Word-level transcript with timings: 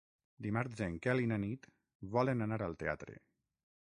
Dimarts 0.43 0.79
en 0.85 0.95
Quel 1.03 1.21
i 1.25 1.29
na 1.31 1.37
Nit 1.43 1.67
volen 2.15 2.41
anar 2.47 2.59
al 2.69 2.73
teatre. 2.85 3.19